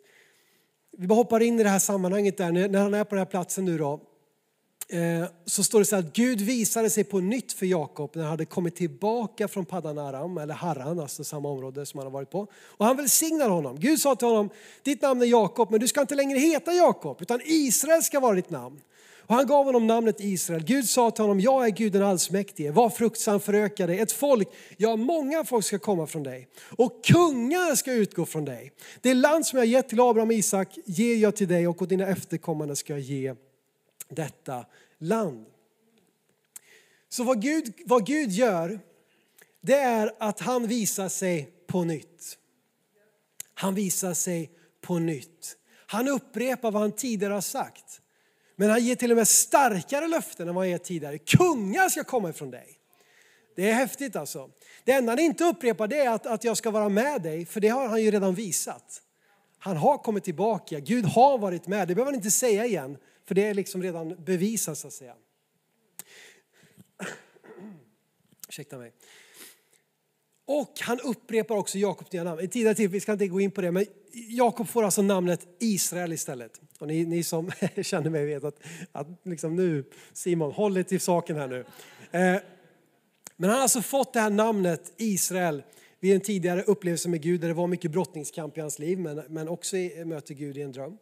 [0.97, 3.25] Vi bara hoppar in i det här sammanhanget där, när han är på den här
[3.25, 4.01] platsen nu då.
[4.89, 8.23] Eh, så står det så här att Gud visade sig på nytt för Jakob när
[8.23, 12.11] han hade kommit tillbaka från Paddan Aram, eller Harran, alltså samma område som han har
[12.11, 12.47] varit på.
[12.53, 13.79] Och han välsignade honom.
[13.79, 14.49] Gud sa till honom,
[14.83, 18.35] ditt namn är Jakob, men du ska inte längre heta Jakob, utan Israel ska vara
[18.35, 18.81] ditt namn.
[19.27, 20.63] Och han gav honom namnet Israel.
[20.63, 23.99] Gud sa till honom, jag är Gud den allsmäktige, var fruktsam, föröka dig.
[23.99, 24.47] Ett folk,
[24.77, 26.47] ja många folk ska komma från dig.
[26.77, 28.71] Och kungar ska utgå från dig.
[29.01, 31.89] Det land som jag gett till Abraham och Isak ger jag till dig och åt
[31.89, 33.33] dina efterkommande ska jag ge
[34.09, 34.65] detta
[34.97, 35.45] land.
[37.09, 38.79] Så vad Gud, vad Gud gör,
[39.61, 42.37] det är att han visar sig på nytt.
[43.53, 45.57] Han visar sig på nytt.
[45.87, 48.01] Han upprepar vad han tidigare har sagt.
[48.55, 51.17] Men han ger till och med starkare löften än vad han gett tidigare.
[51.17, 52.79] Kungar ska komma ifrån dig.
[53.55, 54.49] Det är häftigt alltså.
[54.83, 57.59] Det enda han inte upprepar det är att, att jag ska vara med dig, för
[57.59, 59.01] det har han ju redan visat.
[59.59, 61.87] Han har kommit tillbaka, Gud har varit med.
[61.87, 65.15] Det behöver han inte säga igen, för det är liksom redan bevisat så att säga.
[68.49, 68.91] Ursäkta mig.
[70.45, 72.41] Och han upprepar också Jakobs nya namn.
[72.41, 75.47] I tidigare till, vi ska inte gå in på det, men Jakob får alltså namnet
[75.59, 76.61] Israel istället.
[76.79, 78.59] Och ni, ni som känner mig vet att,
[78.91, 81.65] att liksom nu, Simon, håll dig till saken här nu.
[82.11, 82.41] Eh,
[83.37, 85.63] men han har alltså fått det här namnet Israel
[85.99, 89.23] vid en tidigare upplevelse med Gud där det var mycket brottningskamp i hans liv, men,
[89.29, 90.97] men också i, möter Gud i en dröm.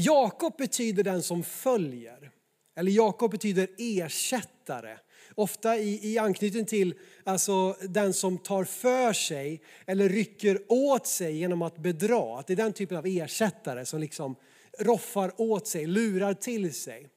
[0.00, 2.30] Jakob betyder den som följer,
[2.76, 4.98] eller Jakob betyder ersättare.
[5.34, 11.36] Ofta i, i anknytning till alltså, den som tar för sig eller rycker åt sig
[11.36, 12.38] genom att bedra.
[12.38, 14.36] Att det är den typen av ersättare som liksom
[14.78, 17.08] roffar åt sig, lurar till sig.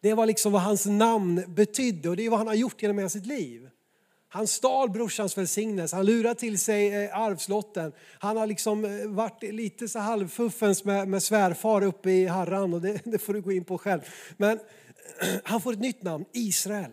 [0.00, 2.98] Det var liksom vad hans namn betydde och det är vad han har gjort genom
[2.98, 3.70] hela sitt liv.
[4.28, 7.92] Han stal brorsans välsignelse, han lurade till sig eh, arvslotten.
[8.18, 12.80] Han har liksom eh, varit lite så halvfuffens med, med svärfar uppe i Harran och
[12.80, 14.00] det, det får du gå in på själv.
[14.36, 14.58] Men
[15.44, 16.90] han får ett nytt namn, Israel.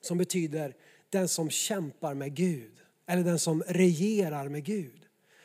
[0.00, 0.74] som betyder
[1.10, 2.72] den som kämpar med Gud
[3.06, 5.01] eller den som regerar med Gud.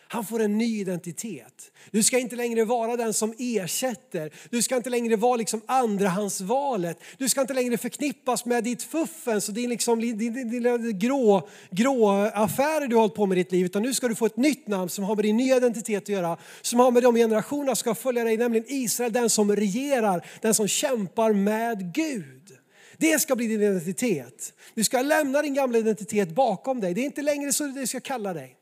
[0.07, 1.71] Han får en ny identitet.
[1.91, 4.33] Du ska inte längre vara den som ersätter.
[4.49, 6.99] Du ska inte längre vara liksom andrahandsvalet.
[7.17, 11.49] Du ska inte längre förknippas med ditt fuffens och din, liksom, din, din, din grå,
[11.71, 13.65] grå affärer du har hållit på med i ditt liv.
[13.65, 16.09] Utan nu ska du få ett nytt namn som har med din nya identitet att
[16.09, 16.37] göra.
[16.61, 20.53] Som har med de generationer som ska följa dig, nämligen Israel, den som regerar, den
[20.53, 22.51] som kämpar med Gud.
[22.97, 24.53] Det ska bli din identitet.
[24.73, 26.93] Du ska lämna din gamla identitet bakom dig.
[26.93, 28.56] Det är inte längre så du ska kalla dig.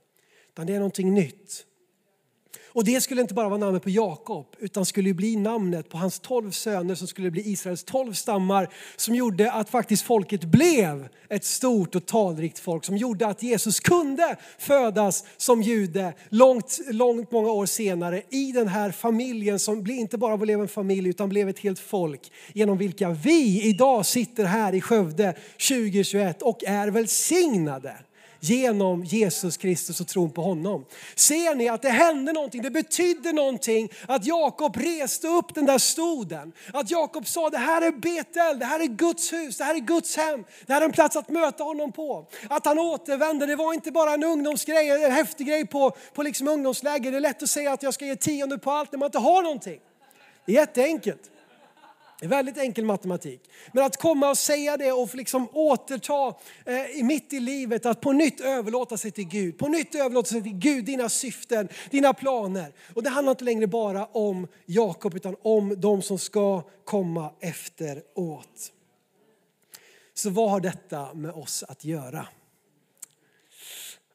[0.56, 1.66] Utan det är någonting nytt.
[2.76, 6.20] Och det skulle inte bara vara namnet på Jakob utan skulle bli namnet på hans
[6.20, 11.46] tolv söner som skulle bli Israels tolv stammar som gjorde att faktiskt folket blev ett
[11.46, 17.52] stort och talrikt folk som gjorde att Jesus kunde födas som jude långt, långt många
[17.52, 21.60] år senare i den här familjen som inte bara blev en familj utan blev ett
[21.60, 25.34] helt folk genom vilka vi idag sitter här i Skövde
[25.70, 27.96] 2021 och är välsignade
[28.40, 30.86] genom Jesus Kristus och tron på honom.
[31.16, 32.62] Ser ni att det hände någonting?
[32.62, 36.54] Det betydde någonting att Jakob reste upp den där stoden.
[36.74, 39.80] Att Jakob sa det här är Betel, det här är Guds hus, det här är
[39.80, 40.44] Guds hem.
[40.66, 42.28] Det här är en plats att möta honom på.
[42.50, 46.48] Att han återvände, det var inte bara en ungdomsgrej, en häftig grej på, på liksom
[46.48, 47.12] ungdomsläger.
[47.12, 49.20] Det är lätt att säga att jag ska ge tionde på allt när man inte
[49.20, 49.80] har någonting.
[50.46, 51.32] Det är jätteenkelt.
[52.26, 53.50] Det är väldigt enkel matematik.
[53.72, 56.36] Men att komma och säga det och liksom återta
[56.66, 59.58] eh, mitt i livet, att på nytt överlåta sig till Gud.
[59.58, 62.74] På nytt överlåta sig till Gud, dina syften, dina planer.
[62.94, 68.72] Och det handlar inte längre bara om Jakob utan om de som ska komma efteråt.
[70.14, 72.28] Så vad har detta med oss att göra?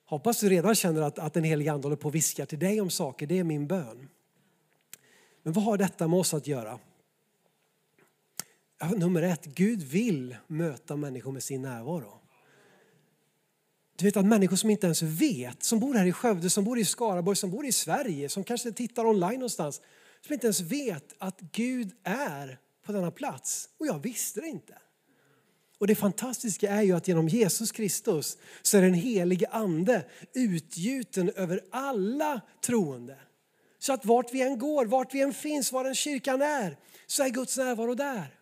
[0.05, 2.81] Hoppas du redan känner att, att den helige Ande håller på och viskar till dig
[2.81, 4.09] om saker, det är min bön.
[5.43, 6.79] Men vad har detta med oss att göra?
[8.89, 12.21] Nummer ett, Gud vill möta människor med sin närvaro.
[13.97, 16.79] Du vet att människor som inte ens vet, som bor här i Skövde, som bor
[16.79, 19.81] i Skaraborg, som bor i Sverige, som kanske tittar online någonstans,
[20.27, 23.69] som inte ens vet att Gud är på denna plats.
[23.79, 24.79] Och jag visste det inte.
[25.79, 31.31] Och det fantastiska är ju att genom Jesus Kristus så är den helige ande utgjuten
[31.37, 33.17] över alla troende.
[33.79, 37.23] Så att vart vi än går, vart vi än finns, var den kyrkan är, så
[37.23, 38.40] är Guds närvaro där.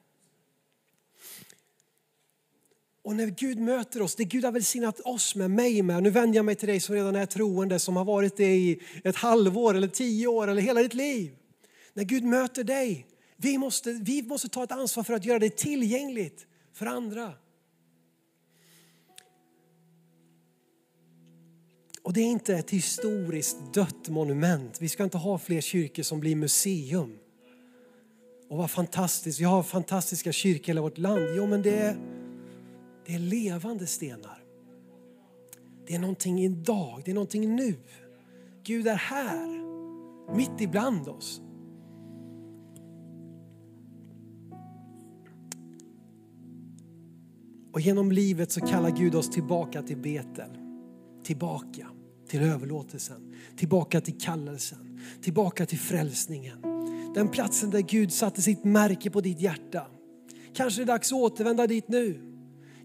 [3.09, 6.37] Och när Gud möter oss, det Gud har välsignat oss med, mig med, nu vänder
[6.37, 9.75] jag mig till dig som redan är troende, som har varit det i ett halvår
[9.75, 11.31] eller tio år eller hela ditt liv.
[11.95, 15.57] När Gud möter dig, vi måste, vi måste ta ett ansvar för att göra det
[15.57, 17.33] tillgängligt för andra.
[22.03, 24.81] Och det är inte ett historiskt dött monument.
[24.81, 27.19] Vi ska inte ha fler kyrkor som blir museum.
[28.51, 31.27] Och vad fantastiskt, vi har fantastiska kyrkor i hela vårt land.
[31.37, 31.97] Jo men det är
[33.09, 34.45] det är levande stenar.
[35.87, 37.75] Det är någonting idag, det är någonting nu.
[38.63, 39.65] Gud är här,
[40.37, 41.41] mitt ibland oss.
[47.73, 50.51] Och genom livet så kallar Gud oss tillbaka till Betel.
[51.25, 51.89] Tillbaka
[52.29, 56.63] till överlåtelsen, tillbaka till kallelsen, tillbaka till frälsningen.
[57.15, 59.87] Den platsen där Gud satte sitt märke på ditt hjärta.
[60.55, 62.28] Kanske är det dags att återvända dit nu.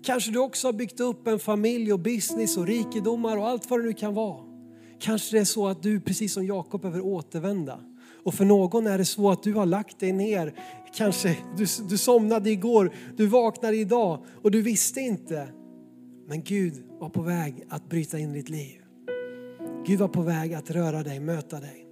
[0.03, 3.79] Kanske du också har byggt upp en familj och business och rikedomar och allt vad
[3.79, 4.43] det nu kan vara.
[4.99, 7.79] Kanske det är så att du precis som Jakob behöver återvända.
[8.23, 10.53] Och för någon är det så att du har lagt dig ner,
[10.93, 15.47] kanske du, du somnade igår, du vaknade idag och du visste inte.
[16.27, 18.81] Men Gud var på väg att bryta in ditt liv.
[19.85, 21.87] Gud var på väg att röra dig, möta dig.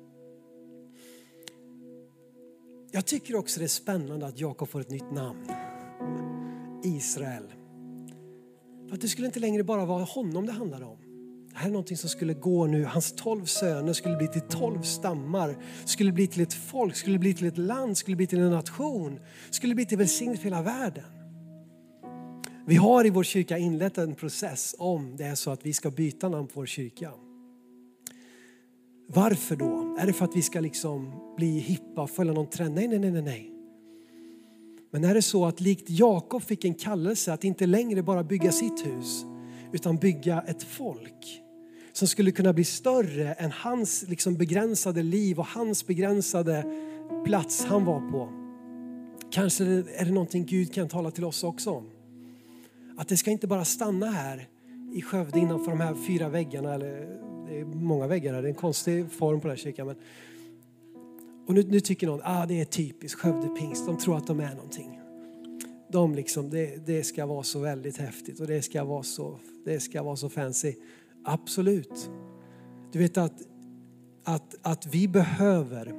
[2.92, 5.48] Jag tycker också det är spännande att Jakob får ett nytt namn.
[6.84, 7.61] Israel.
[8.92, 10.98] För att det skulle inte längre bara vara honom det handlade om.
[11.52, 12.86] Det här är någonting som skulle gå nu.
[12.86, 17.34] Hans tolv söner skulle bli till tolv stammar, skulle bli till ett folk, skulle bli
[17.34, 21.04] till ett land, skulle bli till en nation, skulle bli till välsignelse för hela världen.
[22.68, 25.92] Vi har i vår kyrka inlett en process om det är så att vi ska
[25.92, 27.12] byta namn på vår kyrka.
[29.08, 29.98] Varför då?
[30.00, 32.76] Är det för att vi ska liksom bli hippa och följa någon trend?
[32.76, 33.51] Nej, nej, nej, nej.
[34.92, 38.52] Men är det så att likt Jakob fick en kallelse att inte längre bara bygga
[38.52, 39.26] sitt hus
[39.72, 41.42] utan bygga ett folk
[41.94, 46.66] som skulle kunna bli större än hans liksom begränsade liv och hans begränsade
[47.26, 48.30] plats han var på.
[49.32, 51.90] Kanske är det någonting Gud kan tala till oss också om.
[52.98, 54.48] Att det ska inte bara stanna här
[54.94, 56.74] i Skövde innanför de här fyra väggarna.
[56.74, 56.90] Eller,
[57.48, 59.88] det är många väggar här, det är en konstig form på den här kyrkan.
[59.88, 59.96] Men
[61.48, 64.40] och nu, nu tycker någon, ah, det är typiskt Skövde pingst, de tror att de
[64.40, 65.00] är någonting.
[65.92, 69.80] de liksom, det, det ska vara så väldigt häftigt och det ska vara så, det
[69.80, 70.74] ska vara så fancy.
[71.24, 72.10] Absolut.
[72.92, 73.42] Du vet att,
[74.24, 75.94] att, att vi behöver,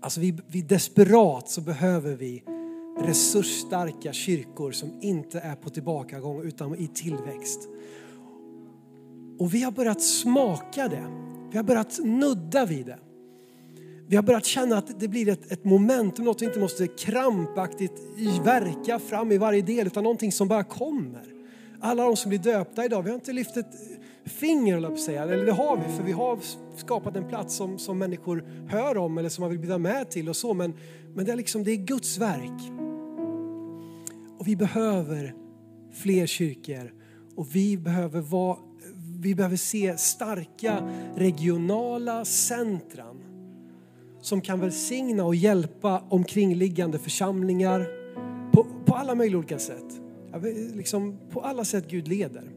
[0.00, 2.42] alltså vi, vi desperat så behöver vi
[2.98, 7.68] resursstarka kyrkor som inte är på tillbakagång utan i tillväxt.
[9.38, 11.06] Och vi har börjat smaka det.
[11.50, 12.98] Vi har börjat nudda vid det.
[14.10, 17.92] Vi har börjat känna att det blir ett, ett momentum, något vi inte måste krampaktigt
[18.44, 21.24] verka fram i varje del, utan någonting som bara kommer.
[21.80, 23.74] Alla de som blir döpta idag, vi har inte lyft ett
[24.24, 25.22] finger, eller säga.
[25.22, 26.38] eller det har vi, för vi har
[26.76, 30.28] skapat en plats som, som människor hör om eller som man vill bjuda med till
[30.28, 30.74] och så, men,
[31.14, 32.72] men det, är liksom, det är Guds verk.
[34.38, 35.34] Och vi behöver
[35.92, 36.92] fler kyrkor
[37.36, 38.58] och vi behöver, vara,
[39.20, 43.09] vi behöver se starka regionala centra
[44.20, 47.86] som kan välsigna och hjälpa omkringliggande församlingar
[48.52, 50.00] på, på alla möjliga olika sätt.
[50.74, 52.50] Liksom på alla sätt Gud leder.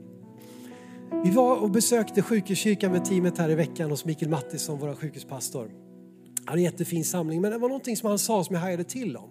[1.23, 5.65] Vi var och besökte sjukhuskyrkan med teamet här i veckan hos Mikael Mattisson, vår sjukhuspastor.
[5.65, 8.83] Han hade en jättefin samling, men det var någonting som han sa som jag hajade
[8.83, 9.29] till om.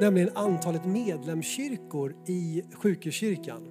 [0.00, 3.62] Nämligen antalet medlemskyrkor i sjukhuskyrkan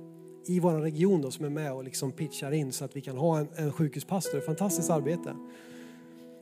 [0.48, 3.18] i vår region då, som är med och liksom pitchar in så att vi kan
[3.18, 4.39] ha en, en sjukhuspastor.
[4.39, 5.36] Fantastiskt arbete.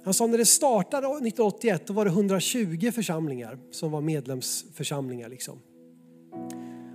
[0.07, 5.29] Han sa när det startade 1981 då var det 120 församlingar som var medlemsförsamlingar.
[5.29, 5.59] Liksom.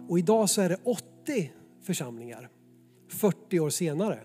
[0.09, 2.49] Och idag så är det 80 församlingar
[3.09, 4.21] 40 år senare.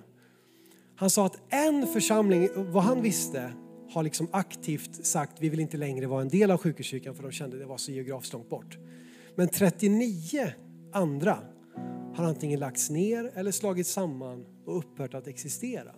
[0.95, 3.53] Han sa att en församling, vad han visste,
[3.89, 7.31] har liksom aktivt sagt vi vill inte längre vara en del av sjukhuskyrkan för de
[7.31, 8.77] kände att det var så geografiskt långt bort.
[9.35, 10.51] Men 39
[10.93, 11.37] andra
[12.15, 15.91] har antingen lagts ner eller slagits samman och upphört att existera.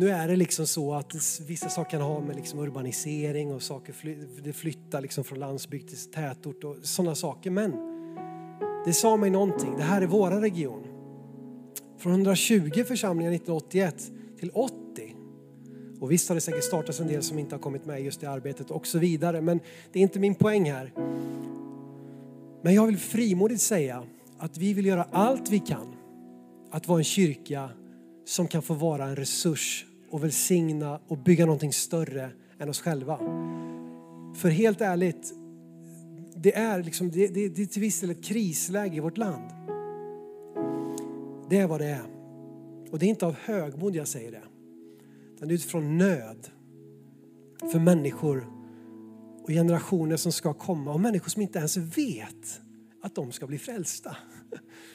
[0.00, 3.94] Nu är det liksom så att vissa saker kan ha med liksom urbanisering och saker
[4.42, 7.50] det flyttar liksom från landsbygd till tätort och sådana saker.
[7.50, 7.72] Men
[8.84, 9.76] det sa mig någonting.
[9.76, 10.82] Det här är våra region.
[11.98, 15.16] Från 120 församlingar 1981 till 80.
[16.00, 18.26] Och visst har det säkert startats en del som inte har kommit med just i
[18.26, 19.40] arbetet och så vidare.
[19.40, 19.60] Men
[19.92, 20.92] det är inte min poäng här.
[22.62, 24.02] Men jag vill frimodigt säga
[24.38, 25.94] att vi vill göra allt vi kan
[26.70, 27.70] att vara en kyrka
[28.26, 33.18] som kan få vara en resurs och välsigna och bygga någonting större än oss själva.
[34.36, 35.34] För helt ärligt,
[36.36, 39.50] det är, liksom, det, det, det är till viss del ett krisläge i vårt land.
[41.50, 42.06] Det är vad det är.
[42.90, 44.42] Och det är inte av högmod jag säger det.
[45.34, 46.48] Utan det är utifrån nöd
[47.72, 48.46] för människor
[49.42, 52.60] och generationer som ska komma och människor som inte ens vet
[53.02, 54.16] att de ska bli frälsta.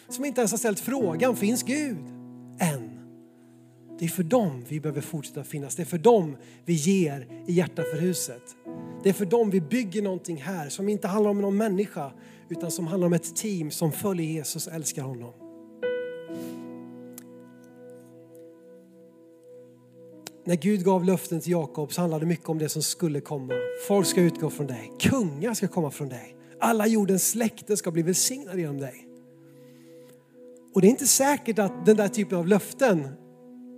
[0.09, 2.14] Som inte ens har ställt frågan, finns Gud?
[3.99, 5.75] Det är för dem vi behöver fortsätta finnas.
[5.75, 8.41] Det är för dem vi ger i hjärta för huset.
[9.03, 12.11] Det är för dem vi bygger någonting här som inte handlar om någon människa
[12.49, 15.33] utan som handlar om ett team som följer Jesus och älskar honom.
[20.47, 23.53] När Gud gav löften till Jakob så handlade det mycket om det som skulle komma.
[23.87, 24.91] Folk ska utgå från dig.
[24.99, 26.35] Kungar ska komma från dig.
[26.59, 29.07] Alla jordens släkten ska bli välsignade genom dig.
[30.73, 33.07] Och det är inte säkert att den där typen av löften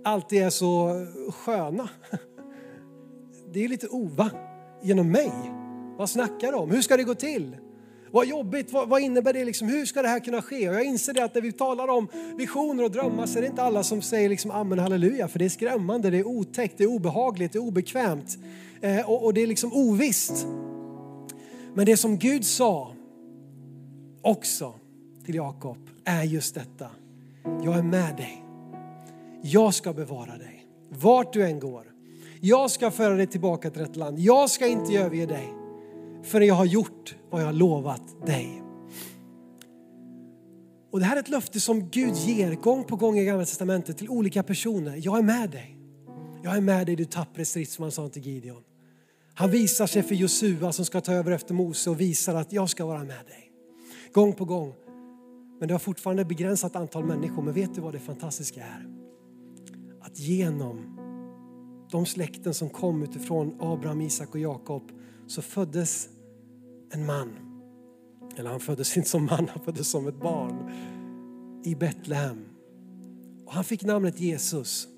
[0.08, 1.88] alltid är så sköna.
[3.52, 4.30] Det är lite ova
[4.82, 5.32] genom mig.
[5.96, 6.70] Vad snackar du om?
[6.70, 7.56] Hur ska det gå till?
[8.10, 9.68] Vad jobbigt, vad, vad, innebär det liksom?
[9.68, 10.68] Hur ska det här kunna ske?
[10.68, 13.48] Och jag inser det att när vi talar om visioner och drömmar så är det
[13.48, 16.84] inte alla som säger liksom amen halleluja för det är skrämmande, det är otäckt, det
[16.84, 18.38] är obehagligt, det är obekvämt
[18.80, 20.46] eh, och, och det är liksom ovisst.
[21.74, 22.92] Men det som Gud sa
[24.22, 24.74] också
[25.24, 26.90] till Jakob är just detta.
[27.44, 28.47] Jag är med dig.
[29.42, 30.66] Jag ska bevara dig.
[30.90, 31.92] Vart du än går.
[32.40, 34.18] Jag ska föra dig tillbaka till rätt land.
[34.18, 35.54] Jag ska inte överge dig
[36.22, 38.62] förrän jag har gjort vad jag har lovat dig.
[40.92, 43.98] Och det här är ett löfte som Gud ger gång på gång i Gamla Testamentet
[43.98, 45.00] till olika personer.
[45.02, 45.78] Jag är med dig.
[46.42, 48.62] Jag är med dig du tappre stridsman, sa han till Gideon.
[49.34, 52.70] Han visar sig för Josua som ska ta över efter Mose och visar att jag
[52.70, 53.52] ska vara med dig.
[54.12, 54.74] Gång på gång.
[55.58, 57.42] Men det har fortfarande begränsat antal människor.
[57.42, 59.07] Men vet du vad det fantastiska är?
[60.20, 60.98] Genom
[61.90, 64.82] de släkten som kom utifrån Abraham, Isak och Jakob
[65.26, 66.08] så föddes
[66.90, 67.28] en man.
[68.36, 70.70] Eller han föddes inte som man, han föddes som ett barn
[71.64, 72.44] i Betlehem.
[73.44, 74.88] Och han fick namnet Jesus.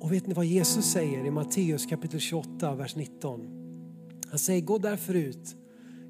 [0.00, 3.40] Och vet ni vad Jesus säger i Matteus kapitel 28, vers 19?
[4.30, 5.56] Han säger, gå därför ut,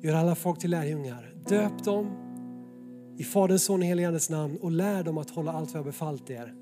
[0.03, 2.07] gör alla folk till lärjungar, döp dem
[3.19, 6.31] i Faderns, Son och Helige namn och lär dem att hålla allt vad jag befallt
[6.31, 6.58] er.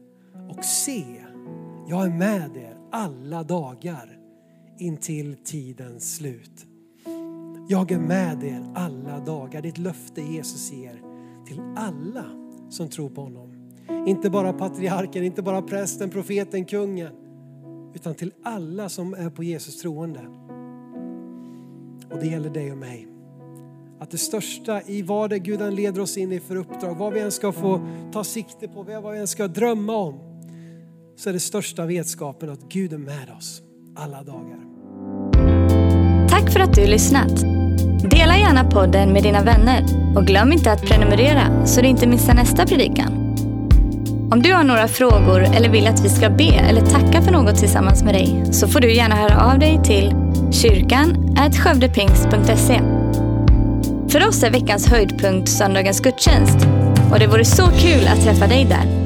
[0.48, 1.04] Och se,
[1.88, 4.18] jag är med er alla dagar
[4.78, 6.66] intill tidens slut.
[7.68, 9.62] Jag är med er alla dagar.
[9.62, 11.02] Det är ett löfte Jesus ger
[11.46, 12.24] till alla
[12.70, 13.72] som tror på honom.
[14.06, 17.12] Inte bara patriarken, inte bara prästen, profeten, kungen.
[17.94, 20.20] Utan till alla som är på Jesus troende.
[22.10, 23.08] Och det gäller dig och mig.
[23.98, 27.20] Att det största i vad det Gud leder oss in i för uppdrag, vad vi
[27.20, 27.80] än ska få
[28.12, 30.35] ta sikte på, vad vi än ska drömma om.
[31.16, 33.62] Så är det största vetskapen att Gud är med oss
[33.96, 34.58] alla dagar.
[36.28, 37.40] Tack för att du lyssnat.
[38.10, 39.84] Dela gärna podden med dina vänner
[40.16, 43.12] och glöm inte att prenumerera så du inte missar nästa predikan.
[44.32, 47.56] Om du har några frågor eller vill att vi ska be eller tacka för något
[47.58, 50.14] tillsammans med dig så får du gärna höra av dig till
[50.52, 52.80] kyrkan skövdepingst.se.
[54.08, 56.66] För oss är veckans höjdpunkt söndagens gudstjänst
[57.12, 59.05] och det vore så kul att träffa dig där.